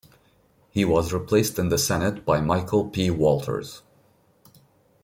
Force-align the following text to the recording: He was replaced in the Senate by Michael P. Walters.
He 0.71 0.83
was 0.83 1.13
replaced 1.13 1.59
in 1.59 1.69
the 1.69 1.77
Senate 1.77 2.25
by 2.25 2.41
Michael 2.41 2.89
P. 2.89 3.11
Walters. 3.11 3.83